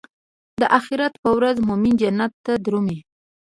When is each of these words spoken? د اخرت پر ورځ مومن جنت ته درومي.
د 0.61 0.63
اخرت 0.79 1.13
پر 1.23 1.31
ورځ 1.37 1.55
مومن 1.67 1.93
جنت 2.01 2.31
ته 2.45 2.53
درومي. 2.65 2.99